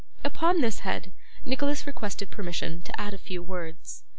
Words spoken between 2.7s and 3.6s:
to add a few